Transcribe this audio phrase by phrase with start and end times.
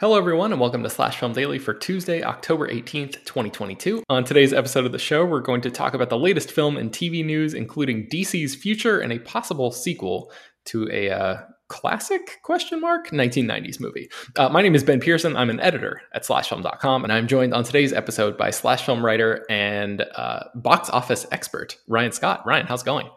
[0.00, 4.02] Hello, everyone, and welcome to Slash Film Daily for Tuesday, October 18th, 2022.
[4.08, 6.90] On today's episode of the show, we're going to talk about the latest film and
[6.90, 10.32] TV news, including DC's future and a possible sequel
[10.64, 14.08] to a uh, classic question mark 1990s movie.
[14.36, 15.36] Uh, my name is Ben Pearson.
[15.36, 19.44] I'm an editor at slashfilm.com, and I'm joined on today's episode by slash film writer
[19.50, 22.46] and uh, box office expert Ryan Scott.
[22.46, 23.10] Ryan, how's it going?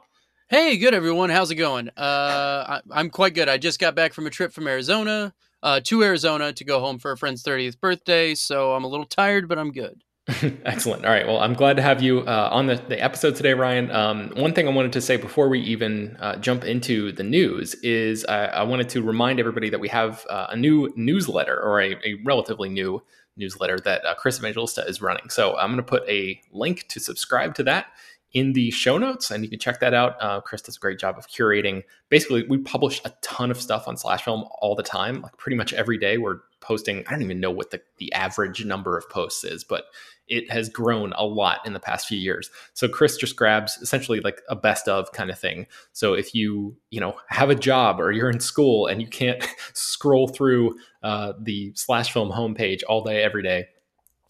[0.50, 1.30] Hey, good everyone.
[1.30, 1.88] How's it going?
[1.96, 3.48] Uh, I, am quite good.
[3.48, 7.00] I just got back from a trip from Arizona uh, to Arizona to go home
[7.00, 8.36] for a friend's 30th birthday.
[8.36, 10.04] So I'm a little tired, but I'm good.
[10.66, 11.04] Excellent.
[11.04, 11.26] All right.
[11.26, 13.92] Well, I'm glad to have you uh, on the, the episode today, Ryan.
[13.92, 17.74] Um, one thing I wanted to say before we even uh, jump into the news
[17.76, 21.82] is I, I, wanted to remind everybody that we have uh, a new newsletter or
[21.82, 23.04] a, a relatively new
[23.36, 25.30] newsletter that uh, Chris Evangelista is running.
[25.30, 27.88] So I'm going to put a link to subscribe to that
[28.34, 30.16] in the show notes, and you can check that out.
[30.20, 31.84] Uh, Chris does a great job of curating.
[32.10, 35.56] Basically, we publish a ton of stuff on Slash Film all the time, like pretty
[35.56, 36.18] much every day.
[36.18, 37.06] We're posting.
[37.08, 39.86] I don't even know what the the average number of posts is, but
[40.28, 42.50] it has grown a lot in the past few years.
[42.74, 45.68] So Chris just grabs essentially like a best of kind of thing.
[45.92, 49.48] So if you you know have a job or you're in school and you can't
[49.74, 53.68] scroll through uh, the Slash Film homepage all day every day,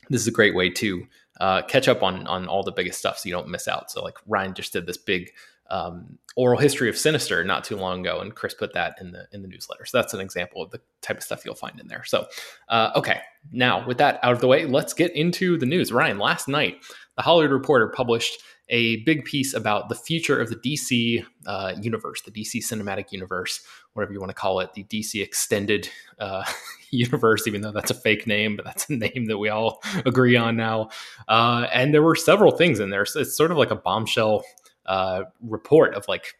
[0.09, 1.07] this is a great way to
[1.39, 3.91] uh, catch up on on all the biggest stuff so you don't miss out.
[3.91, 5.31] So like Ryan just did this big
[5.69, 9.27] um, oral history of Sinister not too long ago, and Chris put that in the
[9.31, 9.85] in the newsletter.
[9.85, 12.03] So that's an example of the type of stuff you'll find in there.
[12.03, 12.27] So
[12.69, 13.21] uh, okay,
[13.51, 15.91] now with that out of the way, let's get into the news.
[15.91, 16.83] Ryan, last night
[17.15, 22.21] the Hollywood Reporter published a big piece about the future of the DC uh, universe,
[22.21, 23.61] the DC cinematic universe,
[23.93, 26.43] whatever you want to call it, the DC extended uh,
[26.91, 30.35] universe, even though that's a fake name, but that's a name that we all agree
[30.35, 30.89] on now.
[31.27, 33.05] Uh, and there were several things in there.
[33.05, 34.43] So it's sort of like a bombshell
[34.85, 36.33] uh, report of like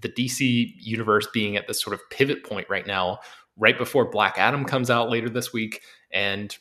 [0.00, 3.18] the DC universe being at this sort of pivot point right now,
[3.56, 5.82] right before Black Adam comes out later this week.
[6.12, 6.56] And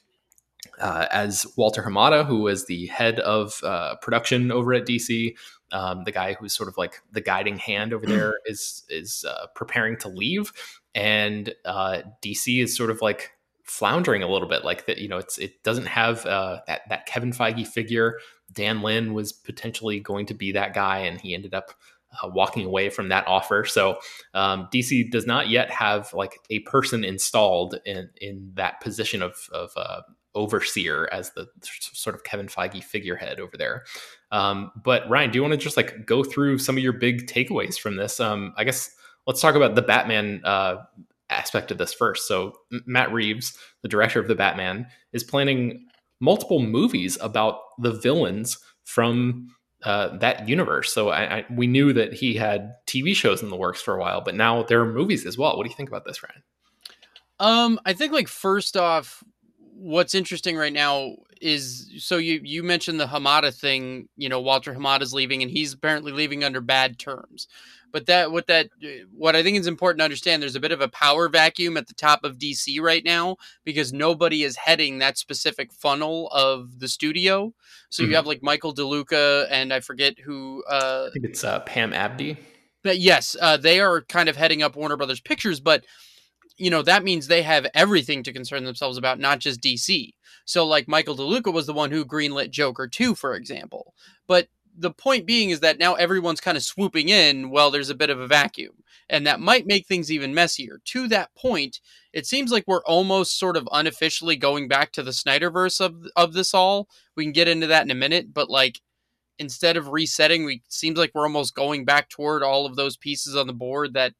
[0.79, 5.35] uh, as Walter Hamada, who was the head of uh, production over at DC,
[5.71, 9.47] um, the guy who's sort of like the guiding hand over there, is is uh,
[9.55, 10.53] preparing to leave,
[10.93, 13.31] and uh, DC is sort of like
[13.63, 14.63] floundering a little bit.
[14.63, 18.19] Like that, you know, it's it doesn't have uh, that that Kevin Feige figure.
[18.51, 21.71] Dan Lin was potentially going to be that guy, and he ended up
[22.21, 23.65] uh, walking away from that offer.
[23.65, 23.97] So
[24.35, 29.49] um, DC does not yet have like a person installed in in that position of
[29.51, 30.01] of uh,
[30.35, 33.83] overseer as the sort of Kevin Feige figurehead over there.
[34.31, 37.27] Um, but Ryan, do you want to just like go through some of your big
[37.27, 38.19] takeaways from this?
[38.19, 38.91] Um, I guess
[39.27, 40.77] let's talk about the Batman uh,
[41.29, 42.27] aspect of this first.
[42.27, 42.53] So
[42.85, 45.85] Matt Reeves, the director of the Batman, is planning
[46.19, 49.49] multiple movies about the villains from
[49.83, 50.93] uh, that universe.
[50.93, 53.99] So I, I, we knew that he had TV shows in the works for a
[53.99, 55.57] while, but now there are movies as well.
[55.57, 56.43] What do you think about this, Ryan?
[57.39, 59.23] Um, I think like first off,
[59.75, 64.07] what's interesting right now is so you you mentioned the Hamada thing.
[64.17, 67.47] You know, Walter Hamada's leaving, and he's apparently leaving under bad terms.
[67.91, 68.69] But that what that
[69.15, 71.87] what I think is important to understand, there's a bit of a power vacuum at
[71.87, 76.87] the top of DC right now because nobody is heading that specific funnel of the
[76.87, 77.53] studio.
[77.89, 78.09] So mm-hmm.
[78.09, 80.63] you have like Michael DeLuca and I forget who.
[80.67, 82.37] Uh, I think it's uh, Pam Abdy.
[82.83, 85.85] But yes, uh, they are kind of heading up Warner Brothers Pictures, but
[86.57, 90.13] you know that means they have everything to concern themselves about, not just DC.
[90.45, 93.93] So like Michael DeLuca was the one who greenlit Joker 2, for example.
[94.27, 94.47] But
[94.77, 98.09] the point being is that now everyone's kind of swooping in well there's a bit
[98.09, 98.73] of a vacuum
[99.09, 101.79] and that might make things even messier to that point
[102.11, 106.33] it seems like we're almost sort of unofficially going back to the snyderverse of of
[106.33, 108.81] this all we can get into that in a minute but like
[109.39, 113.35] instead of resetting we seems like we're almost going back toward all of those pieces
[113.35, 114.13] on the board that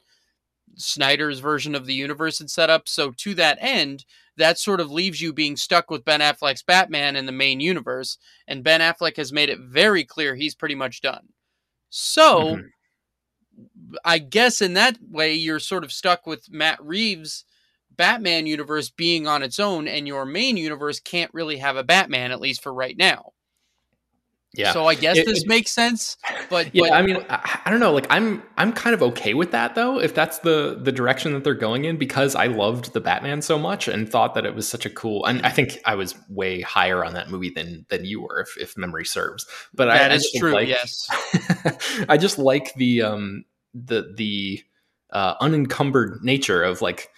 [0.76, 4.04] snyder's version of the universe had set up so to that end
[4.36, 8.18] that sort of leaves you being stuck with Ben Affleck's Batman in the main universe.
[8.48, 11.28] And Ben Affleck has made it very clear he's pretty much done.
[11.90, 13.94] So mm-hmm.
[14.04, 17.44] I guess in that way, you're sort of stuck with Matt Reeves'
[17.96, 22.32] Batman universe being on its own, and your main universe can't really have a Batman,
[22.32, 23.33] at least for right now.
[24.56, 24.72] Yeah.
[24.72, 26.16] So I guess it, this it, makes sense,
[26.48, 27.92] but yeah, but, I mean, I, I, don't know.
[27.92, 31.42] Like, I'm I'm kind of okay with that though, if that's the the direction that
[31.42, 34.68] they're going in, because I loved the Batman so much and thought that it was
[34.68, 35.24] such a cool.
[35.24, 38.56] And I think I was way higher on that movie than than you were, if
[38.56, 39.44] if memory serves.
[39.74, 40.52] But that I, is I true.
[40.52, 41.08] Like, yes.
[42.08, 44.62] I just like the um the the
[45.12, 47.10] uh, unencumbered nature of like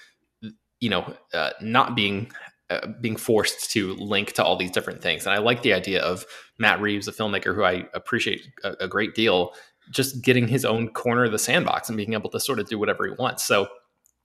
[0.81, 2.31] you know uh, not being
[2.71, 5.25] uh, being forced to link to all these different things.
[5.25, 6.27] And I like the idea of
[6.59, 9.53] Matt Reeves, a filmmaker who I appreciate a, a, great deal,
[9.91, 12.79] just getting his own corner of the sandbox and being able to sort of do
[12.79, 13.45] whatever he wants.
[13.45, 13.69] So,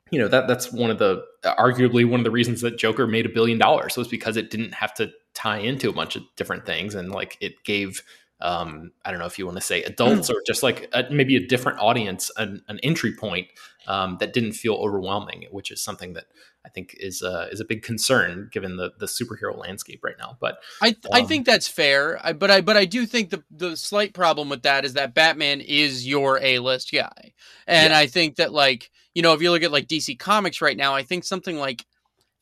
[0.10, 3.28] you know, that that's one of the arguably one of the reasons that Joker made
[3.28, 6.66] a billion dollars was because it didn't have to tie into a bunch of different
[6.66, 8.02] things and like it gave
[8.42, 11.36] um, I don't know if you want to say adults or just like a, maybe
[11.36, 13.48] a different audience, an, an entry point
[13.88, 16.26] um, that didn't feel overwhelming, which is something that
[16.66, 20.38] I think is uh, is a big concern given the the superhero landscape right now.
[20.40, 22.20] But I um, I think that's fair.
[22.24, 25.14] I, but I but I do think the the slight problem with that is that
[25.14, 27.34] Batman is your A list guy,
[27.68, 27.98] and yeah.
[27.98, 30.94] I think that like you know if you look at like DC Comics right now,
[30.94, 31.86] I think something like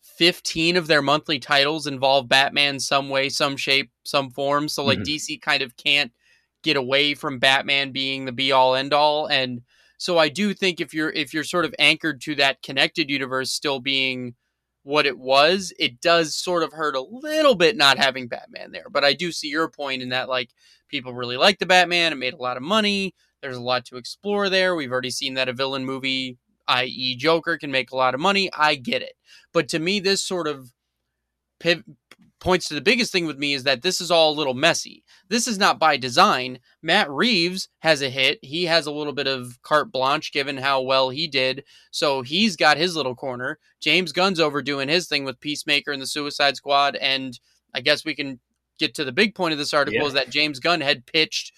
[0.01, 4.67] 15 of their monthly titles involve Batman some way, some shape, some form.
[4.67, 5.15] So like mm-hmm.
[5.15, 6.11] DC kind of can't
[6.61, 9.61] get away from Batman being the be all end all and
[9.99, 13.51] so I do think if you're if you're sort of anchored to that connected universe
[13.51, 14.33] still being
[14.83, 18.87] what it was, it does sort of hurt a little bit not having Batman there.
[18.89, 20.49] But I do see your point in that like
[20.87, 23.13] people really like the Batman, it made a lot of money.
[23.41, 24.75] There's a lot to explore there.
[24.75, 28.49] We've already seen that a villain movie i.e., Joker, can make a lot of money.
[28.53, 29.13] I get it.
[29.51, 30.71] But to me, this sort of
[32.39, 35.03] points to the biggest thing with me is that this is all a little messy.
[35.27, 36.59] This is not by design.
[36.81, 38.39] Matt Reeves has a hit.
[38.41, 41.63] He has a little bit of carte blanche given how well he did.
[41.91, 43.59] So he's got his little corner.
[43.81, 46.95] James Gunn's overdoing his thing with Peacemaker and the Suicide Squad.
[46.95, 47.37] And
[47.73, 48.39] I guess we can
[48.79, 50.07] get to the big point of this article yeah.
[50.07, 51.53] is that James Gunn had pitched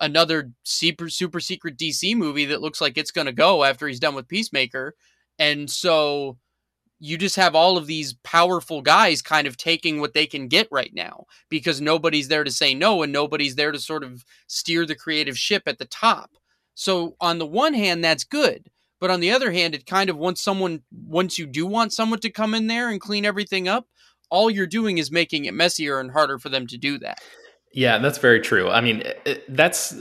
[0.00, 4.00] another super super secret DC movie that looks like it's going to go after he's
[4.00, 4.94] done with Peacemaker.
[5.38, 6.36] And so
[6.98, 10.68] you just have all of these powerful guys kind of taking what they can get
[10.70, 14.86] right now because nobody's there to say no and nobody's there to sort of steer
[14.86, 16.30] the creative ship at the top.
[16.74, 20.16] So on the one hand that's good, but on the other hand it kind of
[20.16, 23.86] once someone once you do want someone to come in there and clean everything up,
[24.30, 27.20] all you're doing is making it messier and harder for them to do that.
[27.72, 28.70] Yeah, that's very true.
[28.70, 29.02] I mean,
[29.48, 29.94] that's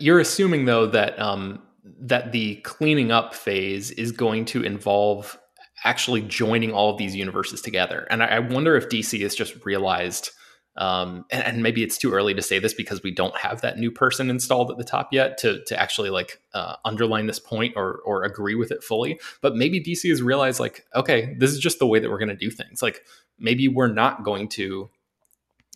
[0.00, 1.62] you're assuming though that um,
[2.00, 5.38] that the cleaning up phase is going to involve
[5.84, 8.06] actually joining all of these universes together.
[8.10, 10.30] And I, I wonder if DC has just realized,
[10.76, 13.78] um, and, and, maybe it's too early to say this because we don't have that
[13.78, 17.74] new person installed at the top yet to to actually like uh, underline this point
[17.76, 19.18] or or agree with it fully.
[19.40, 22.28] But maybe DC has realized like, okay, this is just the way that we're going
[22.28, 22.82] to do things.
[22.82, 23.04] Like
[23.38, 24.90] maybe we're not going to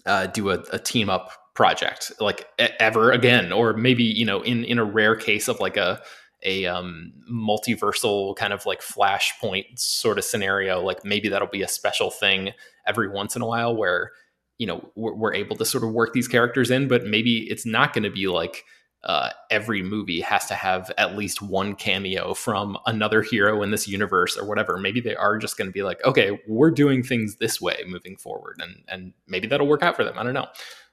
[0.07, 4.65] uh, do a, a team up project like ever again or maybe you know in
[4.65, 6.03] in a rare case of like a
[6.45, 11.69] a um, multiversal kind of like flashpoint sort of scenario like maybe that'll be a
[11.69, 12.53] special thing
[12.87, 14.13] every once in a while where
[14.59, 17.67] you know we're, we're able to sort of work these characters in, but maybe it's
[17.67, 18.65] not going to be like
[19.05, 23.87] uh, every movie has to have at least one cameo from another hero in this
[23.87, 24.79] universe or whatever.
[24.79, 28.17] Maybe they are just going to be like, okay, we're doing things this way moving
[28.17, 30.19] forward, and and maybe that'll work out for them.
[30.19, 30.49] I don't know.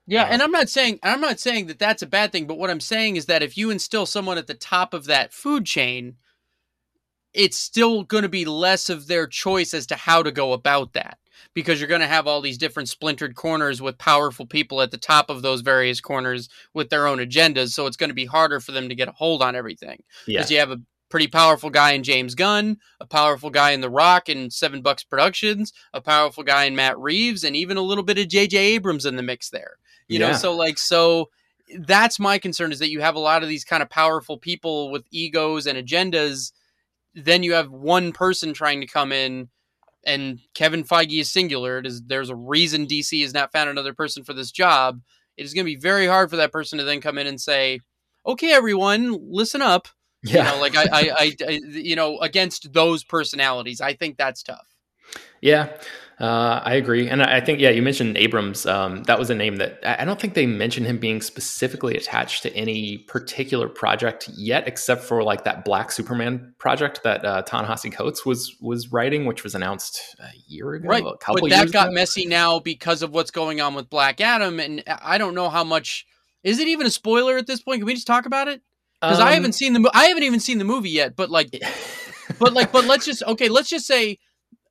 [0.08, 2.58] Yeah, uh, and I'm not saying I'm not saying that that's a bad thing, but
[2.58, 5.65] what I'm saying is that if you instill someone at the top of that food
[5.65, 6.15] chain,
[7.34, 10.93] it's still going to be less of their choice as to how to go about
[10.93, 11.17] that
[11.53, 14.98] because you're going to have all these different splintered corners with powerful people at the
[14.98, 17.70] top of those various corners with their own agendas.
[17.70, 20.03] So it's going to be harder for them to get a hold on everything.
[20.25, 20.55] Because yeah.
[20.55, 24.29] you have a pretty powerful guy in James Gunn, a powerful guy in The Rock
[24.29, 28.17] and Seven Bucks Productions, a powerful guy in Matt Reeves, and even a little bit
[28.17, 28.58] of J.J.
[28.58, 29.77] Abrams in the mix there.
[30.12, 30.32] You yeah.
[30.32, 31.30] know, so like, so
[31.80, 34.91] that's my concern is that you have a lot of these kind of powerful people
[34.91, 36.51] with egos and agendas.
[37.15, 39.48] Then you have one person trying to come in
[40.03, 41.77] and Kevin Feige is singular.
[41.77, 45.01] It is there's a reason DC has not found another person for this job.
[45.38, 47.39] It is going to be very hard for that person to then come in and
[47.39, 47.80] say,
[48.25, 49.88] "Okay, everyone, listen up."
[50.24, 50.46] Yeah.
[50.46, 54.44] You know, like I, I, I, I, you know, against those personalities, I think that's
[54.44, 54.68] tough.
[55.41, 55.69] Yeah,
[56.21, 58.67] uh, I agree, and I think yeah, you mentioned Abrams.
[58.67, 62.43] Um, that was a name that I don't think they mentioned him being specifically attached
[62.43, 67.91] to any particular project yet, except for like that Black Superman project that uh, Ta-Nehisi
[67.91, 70.89] Coates was was writing, which was announced a year ago.
[70.89, 71.95] Right, but that got ago.
[71.95, 75.63] messy now because of what's going on with Black Adam, and I don't know how
[75.63, 76.05] much.
[76.43, 77.79] Is it even a spoiler at this point?
[77.79, 78.62] Can we just talk about it?
[79.01, 81.15] Because um, I haven't seen the I haven't even seen the movie yet.
[81.15, 81.50] But like,
[82.38, 83.50] but like, but let's just okay.
[83.50, 84.19] Let's just say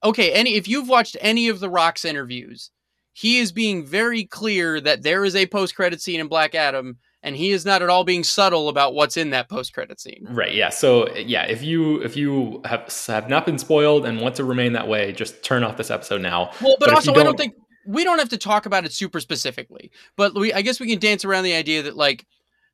[0.03, 2.71] okay, any if you've watched any of the Rock's interviews,
[3.13, 6.99] he is being very clear that there is a post credit scene in Black Adam
[7.23, 10.27] and he is not at all being subtle about what's in that post credit scene.
[10.31, 10.55] Right.
[10.55, 10.71] Yeah.
[10.71, 14.73] So yeah, if you if you have have not been spoiled and want to remain
[14.73, 16.51] that way, just turn off this episode now.
[16.63, 17.21] Well, but, but also don't...
[17.21, 17.55] I don't think
[17.87, 20.99] we don't have to talk about it super specifically, but we I guess we can
[20.99, 22.27] dance around the idea that like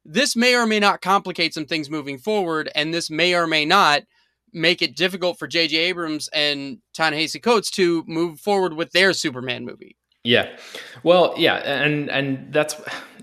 [0.04, 3.64] this may or may not complicate some things moving forward, and this may or may
[3.64, 4.02] not
[4.53, 5.76] make it difficult for J.J.
[5.76, 9.97] Abrams and Ta-Nehisi Coates to move forward with their Superman movie.
[10.25, 10.57] Yeah,
[11.05, 12.75] well, yeah, and and that's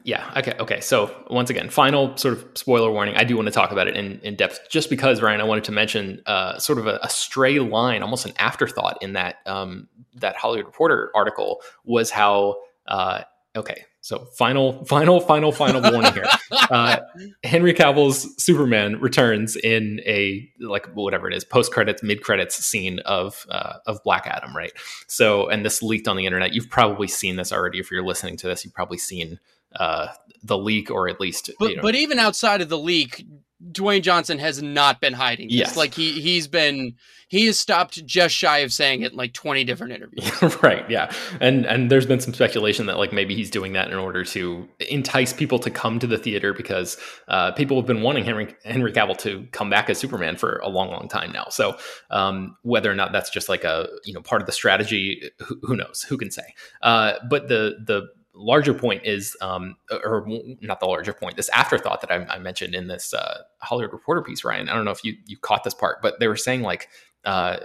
[0.05, 0.79] yeah, okay, okay.
[0.79, 3.15] So once again, final sort of spoiler warning.
[3.15, 5.65] I do want to talk about it in, in depth, just because Ryan, I wanted
[5.65, 9.87] to mention uh, sort of a, a, stray line, almost an afterthought in that um,
[10.15, 13.23] that Hollywood Reporter article was how uh,
[13.55, 16.25] okay, so final, final, final, final warning here.
[16.51, 16.97] Uh,
[17.45, 22.99] Henry Cavill's Superman returns in a like whatever it is, post credits, mid credits scene
[23.05, 24.73] of uh, of Black Adam, right?
[25.07, 26.53] So, and this leaked on the internet.
[26.53, 27.79] You've probably seen this already.
[27.79, 29.39] If you're listening to this, you've probably seen
[29.77, 30.07] uh,
[30.43, 31.49] the leak, or at least.
[31.59, 33.25] But you know, but even outside of the leak,
[33.71, 35.57] Dwayne Johnson has not been hiding this.
[35.57, 35.77] Yes.
[35.77, 36.95] Like he he's been
[37.29, 40.31] he has stopped just shy of saying it in like 20 different interviews.
[40.63, 41.11] right, yeah.
[41.39, 44.67] And and there's been some speculation that like maybe he's doing that in order to
[44.89, 46.97] entice people to come to the theater because
[47.29, 50.69] uh, people have been wanting Henry Henry Cavill to come back as Superman for a
[50.69, 51.45] long long time now.
[51.49, 51.77] So
[52.11, 55.59] um, whether or not that's just like a, you know, part of the strategy who,
[55.63, 56.53] who knows, who can say.
[56.81, 60.25] Uh, but the the larger point is, um, or
[60.61, 64.21] not the larger point, this afterthought that I, I mentioned in this uh, Hollywood Reporter
[64.21, 64.69] piece, Ryan.
[64.69, 66.89] I don't know if you you caught this part, but they were saying like
[67.25, 67.57] uh,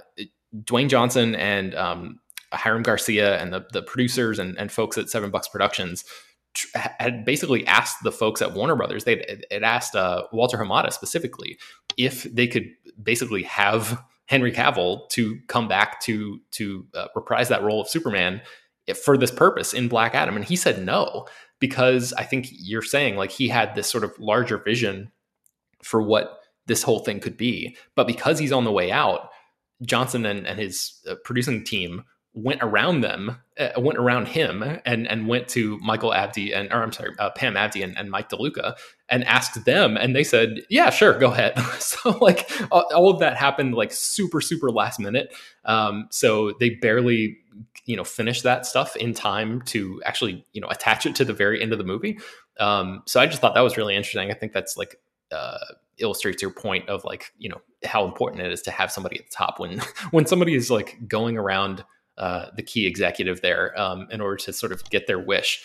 [0.64, 2.20] Dwayne Johnson and um,
[2.52, 6.04] Hiram Garcia and the the producers and, and folks at Seven Bucks Productions
[6.74, 11.58] had basically asked the folks at Warner Brothers, they had asked uh, Walter Hamada specifically
[11.96, 12.68] if they could
[13.02, 18.40] basically have Henry Cavill to come back to to uh, reprise that role of Superman
[18.96, 20.36] for this purpose in Black Adam?
[20.36, 21.26] And he said no,
[21.60, 25.10] because I think you're saying like he had this sort of larger vision
[25.82, 27.76] for what this whole thing could be.
[27.94, 29.30] But because he's on the way out,
[29.82, 32.04] Johnson and, and his uh, producing team
[32.34, 36.82] went around them, uh, went around him, and and went to Michael Abdy and or
[36.82, 38.76] I'm sorry, uh, Pam Abdy and, and, Mike DeLuca
[39.08, 43.20] and asked them, and they said, "Yeah, sure, go ahead." so like all, all, of
[43.20, 45.34] that happened like super super last minute.
[45.64, 47.38] Um, so they barely
[47.88, 51.32] you know finish that stuff in time to actually you know attach it to the
[51.32, 52.18] very end of the movie.
[52.60, 54.30] Um, so I just thought that was really interesting.
[54.30, 55.00] I think that's like
[55.32, 55.58] uh,
[55.96, 59.24] illustrates your point of like you know how important it is to have somebody at
[59.24, 59.78] the top when
[60.10, 61.82] when somebody is like going around
[62.18, 65.64] uh, the key executive there um, in order to sort of get their wish.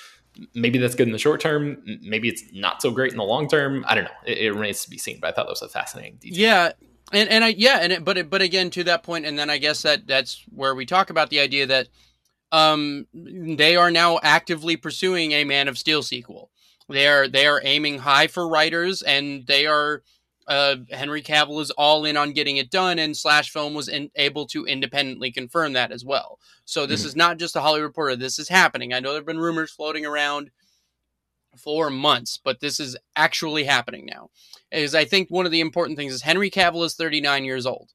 [0.55, 1.83] Maybe that's good in the short term.
[2.01, 3.83] Maybe it's not so great in the long term.
[3.87, 4.11] I don't know.
[4.25, 5.19] It, it remains to be seen.
[5.19, 6.39] But I thought that was a fascinating detail.
[6.39, 6.71] Yeah,
[7.11, 9.49] and and I yeah, and it, but it, but again to that point, and then
[9.49, 11.89] I guess that that's where we talk about the idea that
[12.53, 16.51] um, they are now actively pursuing a Man of Steel sequel.
[16.87, 20.03] They are they are aiming high for writers, and they are
[20.47, 24.11] uh, Henry Cavill is all in on getting it done, and Slash Film was in,
[24.15, 26.39] able to independently confirm that as well.
[26.65, 27.07] So this mm-hmm.
[27.07, 28.15] is not just a Hollywood reporter.
[28.15, 28.93] This is happening.
[28.93, 30.51] I know there have been rumors floating around
[31.57, 34.29] for months, but this is actually happening now.
[34.71, 37.93] Is I think one of the important things is Henry Cavill is 39 years old.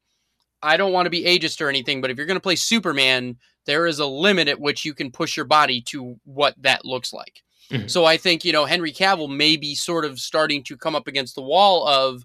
[0.60, 3.36] I don't want to be ageist or anything, but if you're going to play Superman,
[3.68, 7.12] there is a limit at which you can push your body to what that looks
[7.12, 7.42] like.
[7.70, 7.86] Mm-hmm.
[7.86, 11.06] So I think, you know, Henry Cavill may be sort of starting to come up
[11.06, 12.24] against the wall of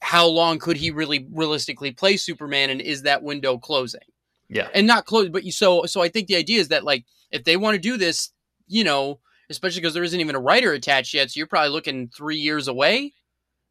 [0.00, 4.00] how long could he really realistically play Superman and is that window closing?
[4.48, 4.66] Yeah.
[4.74, 7.44] And not close, but you so so I think the idea is that like if
[7.44, 8.30] they want to do this,
[8.66, 12.08] you know, especially because there isn't even a writer attached yet, so you're probably looking
[12.08, 13.14] three years away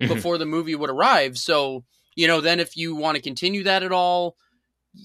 [0.01, 0.13] mm-hmm.
[0.13, 1.37] before the movie would arrive.
[1.37, 1.83] So,
[2.15, 4.37] you know, then if you want to continue that at all,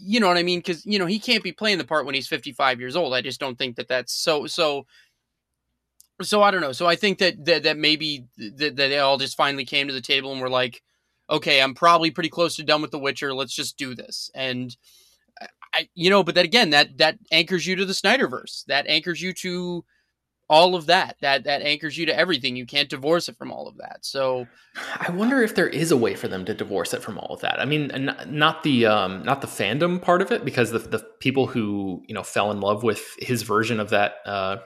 [0.02, 0.58] you know what I mean?
[0.58, 3.14] Because you know he can't be playing the part when he's 55 years old.
[3.14, 4.46] I just don't think that that's so.
[4.46, 4.86] So
[6.22, 6.72] so I don't know.
[6.72, 9.94] So I think that that, that maybe that, that they all just finally came to
[9.94, 10.82] the table and were like,
[11.28, 13.34] okay, I'm probably pretty close to done with The Witcher.
[13.34, 14.30] Let's just do this.
[14.34, 14.76] And
[15.72, 18.64] I, you know, but that again, that that anchors you to the Snyderverse.
[18.66, 19.84] That anchors you to
[20.48, 21.16] all of that.
[21.20, 22.56] That that anchors you to everything.
[22.56, 23.98] You can't divorce it from all of that.
[24.02, 24.46] So
[24.98, 27.40] I wonder if there is a way for them to divorce it from all of
[27.40, 27.60] that.
[27.60, 27.90] I mean,
[28.26, 32.14] not the um, not the fandom part of it, because the the people who you
[32.14, 34.56] know fell in love with his version of that uh,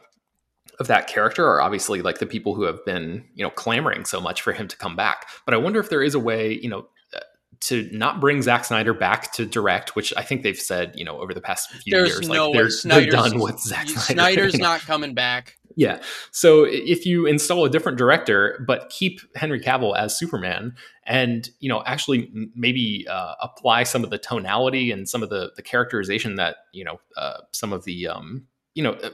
[0.79, 4.21] of that character are obviously like the people who have been you know clamoring so
[4.21, 6.69] much for him to come back but i wonder if there is a way you
[6.69, 7.21] know uh,
[7.61, 11.19] to not bring Zack Snyder back to direct, which I think they've said, you know,
[11.19, 14.01] over the past few There's years, no like they're, they're, done with Zack Snyder.
[14.01, 14.67] Snyder's you know?
[14.67, 15.58] not coming back.
[15.79, 16.01] Yeah.
[16.33, 21.69] So if you install a different director, but keep Henry Cavill as Superman, and you
[21.69, 26.35] know, actually maybe uh, apply some of the tonality and some of the the characterization
[26.35, 28.45] that you know, uh, some of the um,
[28.75, 29.11] you know, uh,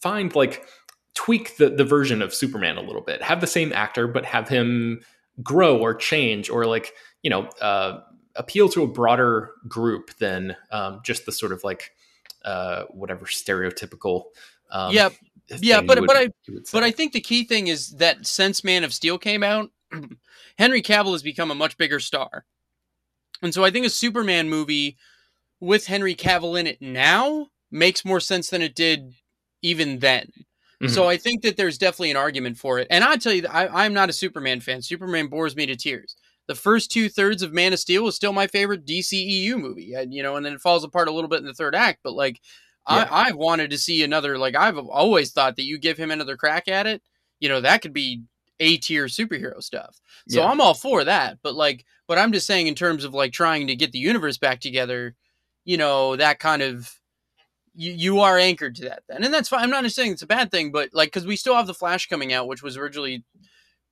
[0.00, 0.66] find like
[1.14, 3.22] tweak the the version of Superman a little bit.
[3.22, 5.02] Have the same actor, but have him
[5.40, 8.00] grow or change or like you know uh,
[8.34, 11.92] appeal to a broader group than um, just the sort of like
[12.44, 14.24] uh, whatever stereotypical.
[14.70, 15.10] Um, yeah,
[15.60, 16.28] yeah, but would, but I
[16.72, 19.70] but I think the key thing is that since Man of Steel came out,
[20.58, 22.44] Henry Cavill has become a much bigger star,
[23.42, 24.96] and so I think a Superman movie
[25.60, 29.14] with Henry Cavill in it now makes more sense than it did
[29.62, 30.30] even then.
[30.82, 30.92] Mm-hmm.
[30.92, 32.86] So I think that there's definitely an argument for it.
[32.90, 34.82] And I tell you, that I, I'm not a Superman fan.
[34.82, 36.16] Superman bores me to tears.
[36.48, 40.14] The first two thirds of Man of Steel is still my favorite DCEU movie, and,
[40.14, 42.00] you know, and then it falls apart a little bit in the third act.
[42.04, 42.40] But like,
[42.88, 43.08] yeah.
[43.10, 44.38] I, I've wanted to see another.
[44.38, 47.02] Like, I've always thought that you give him another crack at it,
[47.40, 48.22] you know, that could be
[48.58, 50.00] a tier superhero stuff.
[50.28, 50.46] So yeah.
[50.46, 51.38] I'm all for that.
[51.42, 54.38] But like, but I'm just saying in terms of like trying to get the universe
[54.38, 55.14] back together,
[55.64, 56.98] you know, that kind of
[57.76, 60.26] you, you are anchored to that then and that's fine i'm not saying it's a
[60.26, 63.22] bad thing but like because we still have the flash coming out which was originally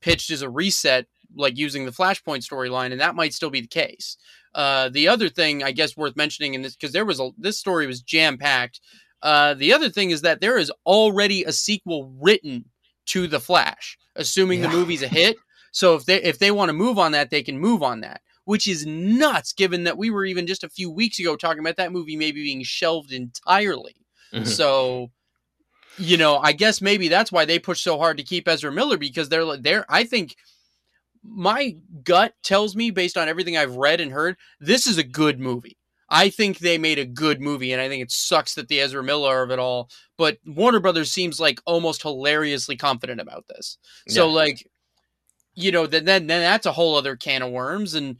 [0.01, 3.67] pitched as a reset like using the flashpoint storyline and that might still be the
[3.67, 4.17] case
[4.55, 7.59] uh, the other thing i guess worth mentioning in this because there was a this
[7.59, 8.81] story was jam packed
[9.23, 12.65] uh, the other thing is that there is already a sequel written
[13.07, 14.69] to the flash assuming yeah.
[14.69, 15.37] the movie's a hit
[15.73, 18.21] so if they if they want to move on that they can move on that
[18.45, 21.77] which is nuts given that we were even just a few weeks ago talking about
[21.77, 23.97] that movie maybe being shelved entirely.
[24.33, 24.45] Mm-hmm.
[24.45, 25.11] So,
[25.97, 28.99] you know, I guess maybe that's why they push so hard to keep Ezra Miller
[28.99, 30.37] because they're they're I think
[31.25, 35.41] my gut tells me based on everything I've read and heard, this is a good
[35.41, 35.79] movie.
[36.11, 39.03] I think they made a good movie, and I think it sucks that the Ezra
[39.03, 39.91] Miller of it all.
[40.19, 43.79] But Warner Brothers seems like almost hilariously confident about this.
[44.09, 44.33] So, yeah.
[44.33, 44.71] like,
[45.55, 47.95] you know, then, then then that's a whole other can of worms.
[47.95, 48.19] And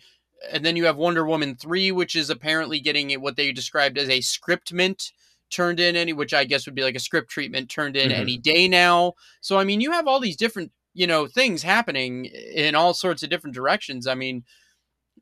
[0.51, 4.09] and then you have Wonder Woman 3, which is apparently getting what they described as
[4.09, 5.11] a scriptment
[5.51, 8.21] turned in any which I guess would be like a script treatment turned in mm-hmm.
[8.21, 9.13] any day now.
[9.41, 13.23] So I mean, you have all these different, you know, things happening in all sorts
[13.23, 14.07] of different directions.
[14.07, 14.45] I mean,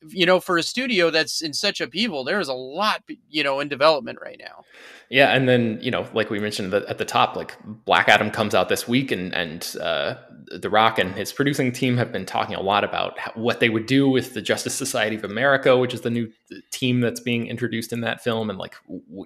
[0.09, 3.61] you know, for a studio that's in such upheaval, there is a lot, you know,
[3.61, 4.65] in development right now.
[5.09, 8.55] Yeah, and then you know, like we mentioned at the top, like Black Adam comes
[8.55, 10.15] out this week, and and uh,
[10.51, 13.87] The Rock and his producing team have been talking a lot about what they would
[13.87, 16.31] do with the Justice Society of America, which is the new
[16.71, 18.75] team that's being introduced in that film, and like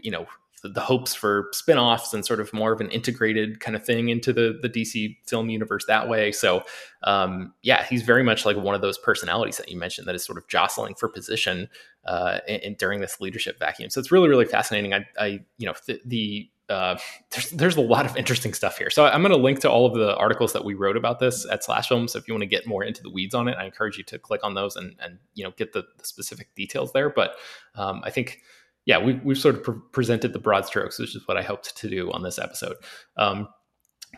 [0.02, 0.26] you know
[0.68, 4.32] the, hopes for spin-offs and sort of more of an integrated kind of thing into
[4.32, 6.32] the the DC film universe that way.
[6.32, 6.62] So
[7.02, 10.24] um, yeah, he's very much like one of those personalities that you mentioned that is
[10.24, 11.68] sort of jostling for position
[12.04, 13.90] uh, in, in, during this leadership vacuum.
[13.90, 14.94] So it's really really fascinating.
[14.94, 15.26] I, I
[15.58, 16.98] you know the, the uh,
[17.30, 18.90] there's there's a lot of interesting stuff here.
[18.90, 21.46] So I'm going to link to all of the articles that we wrote about this
[21.50, 22.08] at Slash Film.
[22.08, 24.04] So if you want to get more into the weeds on it, I encourage you
[24.04, 27.10] to click on those and and you know get the, the specific details there.
[27.10, 27.36] But
[27.74, 28.42] um, I think
[28.86, 31.76] yeah, we, we've sort of pre- presented the broad strokes, which is what I hoped
[31.76, 32.76] to do on this episode.
[33.16, 33.48] Um,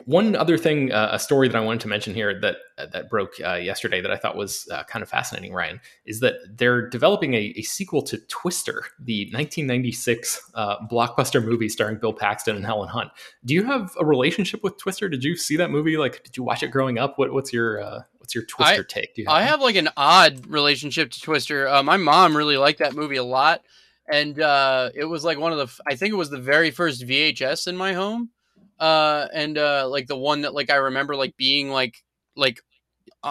[0.05, 3.11] one other thing, uh, a story that I wanted to mention here that uh, that
[3.11, 6.89] broke uh, yesterday that I thought was uh, kind of fascinating, Ryan, is that they're
[6.89, 12.65] developing a, a sequel to Twister, the 1996 uh, blockbuster movie starring Bill Paxton and
[12.65, 13.11] Helen Hunt.
[13.45, 15.09] Do you have a relationship with Twister?
[15.09, 15.97] Did you see that movie?
[15.97, 17.19] Like, did you watch it growing up?
[17.19, 19.17] What, what's your uh, what's your Twister I, take?
[19.17, 21.69] Have I have like an odd relationship to Twister.
[21.83, 23.63] my mom really liked that movie a lot,
[24.11, 27.07] and uh, it was like one of the I think it was the very first
[27.07, 28.31] VHS in my home
[28.79, 32.05] uh and uh like the one that like i remember like being like
[32.37, 32.61] like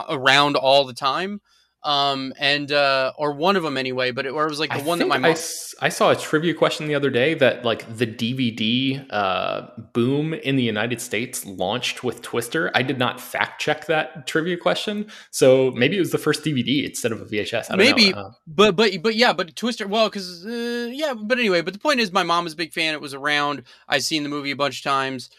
[0.10, 1.42] around all the time
[1.88, 4.78] um and uh or one of them anyway but it, or it was like the
[4.78, 7.64] I one that my mom I, I, saw a trivia question the other day that
[7.64, 12.72] like the dvd uh boom in the united states launched with twister.
[12.76, 16.86] I did not fact check that trivia question so maybe it was the first dvd
[16.86, 20.90] instead of a vhs maybe uh, but but but yeah but twister well because uh,
[20.92, 22.94] yeah but anyway but the point is my mom is a big fan.
[22.94, 23.64] It was around.
[23.88, 25.30] I've seen the movie a bunch of times.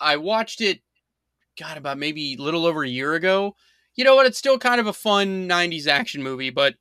[0.00, 0.80] I watched it
[1.58, 3.56] god about maybe a little over a year ago
[3.98, 4.26] you know what?
[4.26, 6.76] It's still kind of a fun '90s action movie, but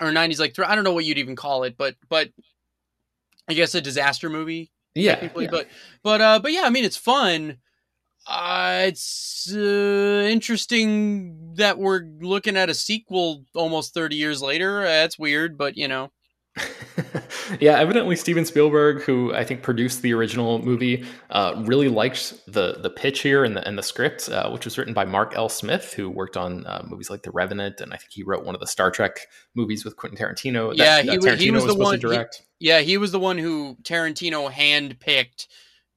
[0.00, 2.30] or '90s like I don't know what you'd even call it, but but
[3.48, 4.72] I guess a disaster movie.
[4.96, 5.48] Yeah, yeah.
[5.48, 5.68] but
[6.02, 7.58] but uh, but yeah, I mean it's fun.
[8.26, 14.82] Uh, it's uh, interesting that we're looking at a sequel almost 30 years later.
[14.82, 16.10] That's weird, but you know.
[17.60, 22.78] yeah, evidently Steven Spielberg, who I think produced the original movie, uh, really liked the
[22.80, 25.48] the pitch here and the and the script, uh, which was written by Mark L.
[25.48, 28.54] Smith, who worked on uh, movies like The Revenant, and I think he wrote one
[28.54, 30.74] of the Star Trek movies with Quentin Tarantino.
[30.74, 32.00] Yeah, that, he, Tarantino he was, was the one.
[32.00, 32.24] He,
[32.58, 35.46] yeah, he was the one who Tarantino handpicked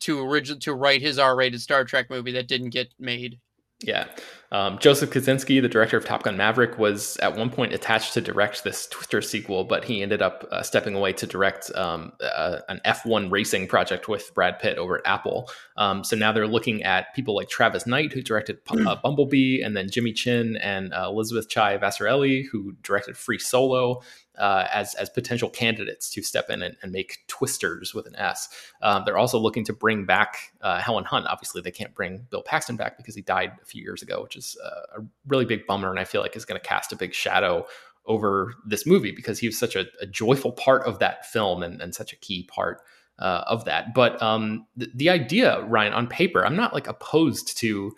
[0.02, 3.40] to original to write his R-rated Star Trek movie that didn't get made.
[3.82, 4.08] Yeah.
[4.52, 8.22] Um, Joseph Kosinski, the director of Top Gun Maverick, was at one point attached to
[8.22, 12.60] direct this Twister sequel, but he ended up uh, stepping away to direct um, uh,
[12.68, 15.50] an F1 racing project with Brad Pitt over at Apple.
[15.78, 19.78] Um, so now they're looking at people like Travis Knight, who directed uh, Bumblebee, and
[19.78, 24.02] then Jimmy Chin and uh, Elizabeth Chai Vasarhelyi, who directed Free Solo
[24.40, 28.50] uh, as as potential candidates to step in and, and make twisters with an S.
[28.82, 31.28] Um, they're also looking to bring back uh, Helen Hunt.
[31.28, 34.38] Obviously, they can't bring Bill Paxton back because he died a few years ago, which
[34.40, 36.96] is uh, a really big bummer, and I feel like is going to cast a
[36.96, 37.66] big shadow
[38.06, 41.82] over this movie because he was such a, a joyful part of that film and,
[41.82, 42.82] and such a key part.
[43.20, 43.94] Uh, of that.
[43.94, 47.94] But um, the, the, idea, Ryan, on paper, I'm not like opposed to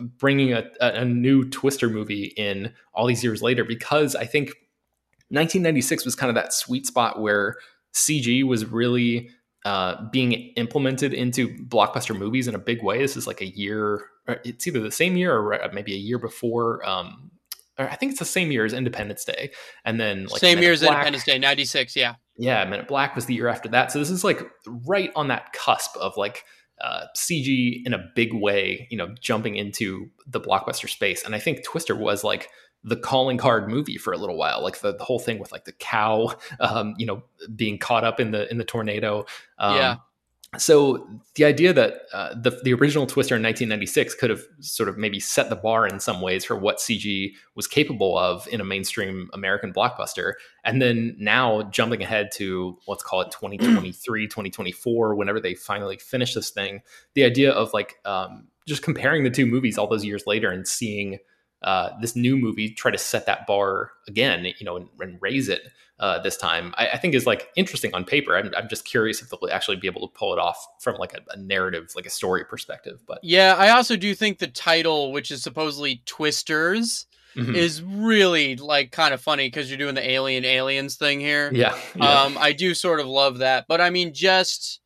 [0.00, 4.48] bringing a, a, new Twister movie in all these years later because I think
[5.28, 7.56] 1996 was kind of that sweet spot where
[7.94, 9.30] CG was really
[9.64, 12.98] uh, being implemented into blockbuster movies in a big way.
[12.98, 14.06] This is like a year,
[14.44, 16.86] it's either the same year or uh, maybe a year before.
[16.88, 17.30] Um,
[17.78, 19.52] I think it's the same year as Independence Day,
[19.84, 21.94] and then like same year as Independence Day, '96.
[21.94, 22.64] Yeah, yeah.
[22.64, 23.92] Men in Black was the year after that.
[23.92, 26.42] So this is like right on that cusp of like
[26.80, 31.24] uh, CG in a big way, you know, jumping into the blockbuster space.
[31.24, 32.48] And I think Twister was like
[32.84, 35.64] the calling card movie for a little while like the, the whole thing with like
[35.64, 37.22] the cow um, you know
[37.54, 39.24] being caught up in the in the tornado.
[39.58, 39.96] Um, yeah.
[40.56, 44.96] so the idea that uh, the, the original twister in 1996 could have sort of
[44.96, 48.64] maybe set the bar in some ways for what cg was capable of in a
[48.64, 50.34] mainstream american blockbuster.
[50.64, 56.34] And then now jumping ahead to let's call it 2023 2024 whenever they finally finish
[56.34, 56.82] this thing
[57.14, 60.68] the idea of like um, just comparing the two movies all those years later and
[60.68, 61.18] seeing
[61.62, 65.48] uh, this new movie try to set that bar again, you know, and, and raise
[65.48, 65.62] it
[66.00, 68.36] uh, this time, I, I, think is like interesting on paper.
[68.36, 71.12] I'm, I'm, just curious if they'll actually be able to pull it off from like
[71.12, 73.02] a, a, narrative, like a story perspective.
[73.06, 77.52] But yeah, I also do think the title, which is supposedly Twisters, mm-hmm.
[77.52, 81.50] is really like kind of funny because you're doing the alien aliens thing here.
[81.52, 82.22] Yeah, yeah.
[82.22, 84.80] Um, I do sort of love that, but I mean, just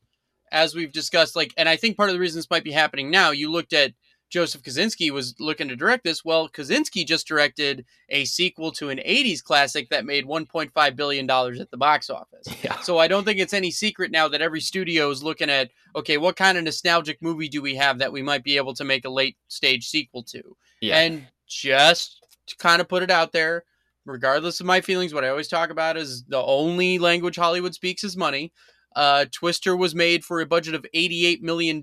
[0.50, 3.11] as we've discussed, like, and I think part of the reason this might be happening
[3.11, 3.92] now, you looked at
[4.33, 6.25] Joseph Kosinski was looking to direct this.
[6.25, 11.71] Well, Kosinski just directed a sequel to an 80s classic that made $1.5 billion at
[11.71, 12.49] the box office.
[12.62, 12.79] Yeah.
[12.81, 16.16] So I don't think it's any secret now that every studio is looking at, okay,
[16.16, 19.05] what kind of nostalgic movie do we have that we might be able to make
[19.05, 20.57] a late stage sequel to?
[20.81, 21.01] Yeah.
[21.01, 23.64] And just to kind of put it out there,
[24.07, 28.05] regardless of my feelings, what I always talk about is the only language Hollywood speaks
[28.05, 28.53] is money.
[28.94, 31.83] Uh, Twister was made for a budget of $88 million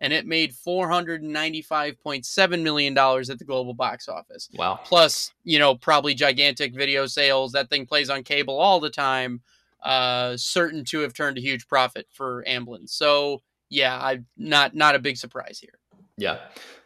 [0.00, 4.48] and it made $495.7 million at the global box office.
[4.54, 4.80] Wow.
[4.84, 7.52] Plus, you know, probably gigantic video sales.
[7.52, 9.40] That thing plays on cable all the time.
[9.82, 12.88] Uh, certain to have turned a huge profit for Amblin.
[12.88, 15.76] So, yeah, I'm not not a big surprise here.
[16.16, 16.38] Yeah.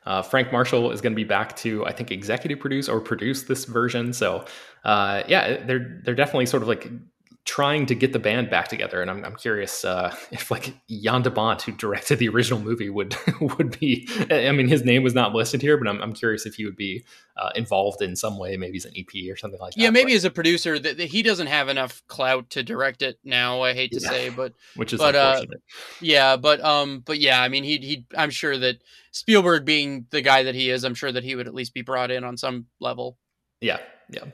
[0.06, 3.42] Uh, Frank Marshall is going to be back to, I think, executive produce or produce
[3.42, 4.12] this version.
[4.12, 4.44] So,
[4.84, 6.88] uh, yeah, they're they're definitely sort of like
[7.46, 11.22] trying to get the band back together, and I'm, I'm curious uh, if like Jan
[11.22, 14.06] de Bont, who directed the original movie, would would be.
[14.30, 16.76] I mean, his name was not listed here, but I'm, I'm curious if he would
[16.76, 17.04] be
[17.36, 18.56] uh, involved in some way.
[18.56, 19.80] Maybe he's an EP or something like that.
[19.80, 23.18] Yeah, maybe but, as a producer, that he doesn't have enough clout to direct it
[23.24, 23.62] now.
[23.62, 25.42] I hate to yeah, say, but which is but, uh,
[26.00, 28.06] yeah, but um, but yeah, I mean, he he.
[28.16, 28.82] I'm sure that
[29.12, 31.82] Spielberg, being the guy that he is, I'm sure that he would at least be
[31.82, 33.18] brought in on some level.
[33.60, 33.78] Yeah,
[34.10, 34.24] yeah.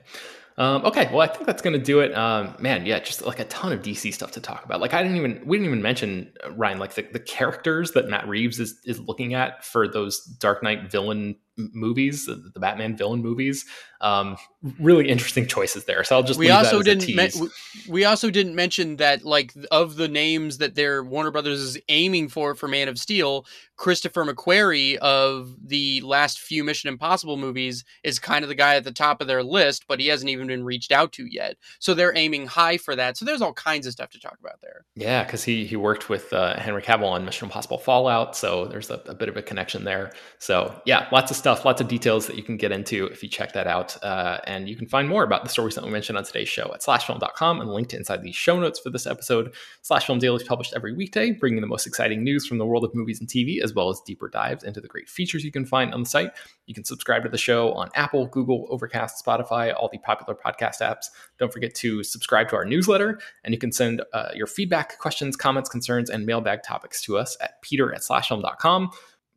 [0.59, 2.17] Um, okay, well, I think that's going to do it.
[2.17, 4.81] Um, man, yeah, just like a ton of DC stuff to talk about.
[4.81, 8.09] Like, I didn't even we didn't even mention uh, Ryan, like the, the characters that
[8.09, 12.97] Matt Reeves is is looking at for those Dark Knight villain movies, the, the Batman
[12.97, 13.65] villain movies.
[14.01, 14.37] Um,
[14.81, 16.03] really interesting choices there.
[16.03, 17.49] So I'll just we also didn't me-
[17.89, 22.29] we also didn't mention that like of the names that their Warner Brothers is aiming
[22.29, 28.19] for for Man of Steel, Christopher McQuarrie of the last few Mission Impossible movies is
[28.19, 30.65] kind of the guy at the top of their list, but he hasn't even been
[30.65, 31.57] reached out to yet.
[31.79, 33.17] So they're aiming high for that.
[33.17, 34.85] So there's all kinds of stuff to talk about there.
[34.95, 38.91] Yeah, because he he worked with uh, Henry Cavill on Mission Impossible Fallout, so there's
[38.91, 40.13] a, a bit of a connection there.
[40.39, 43.29] So yeah, lots of stuff, lots of details that you can get into if you
[43.29, 44.01] check that out.
[44.05, 46.71] Uh, and you can find more about the stories that we mentioned on today's show
[46.73, 49.53] at slashfilm.com and linked inside the show notes for this episode.
[49.83, 52.85] Slash Film Daily is published every weekday, bringing the most exciting news from the world
[52.85, 55.67] of movies and TV, as well as deeper dives into the great features you can
[55.67, 56.31] find on the site.
[56.67, 60.81] You can subscribe to the show on Apple, Google, Overcast, Spotify, all the popular podcast
[60.81, 61.07] apps.
[61.41, 65.35] Don't forget to subscribe to our newsletter, and you can send uh, your feedback, questions,
[65.35, 68.93] comments, concerns, and mailbag topics to us at peter at slashfilm.com.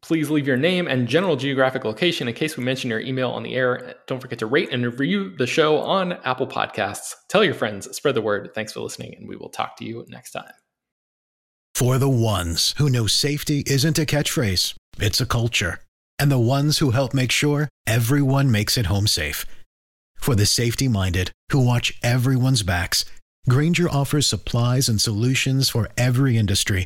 [0.05, 3.41] Please leave your name and general geographic location in case we mention your email on
[3.41, 3.95] the air.
[4.05, 7.15] Don't forget to rate and review the show on Apple Podcasts.
[7.27, 8.51] Tell your friends, spread the word.
[8.53, 10.51] Thanks for listening, and we will talk to you next time.
[11.73, 15.79] For the ones who know safety isn't a catchphrase, it's a culture,
[16.19, 19.43] and the ones who help make sure everyone makes it home safe.
[20.17, 23.05] For the safety minded who watch everyone's backs,
[23.49, 26.85] Grainger offers supplies and solutions for every industry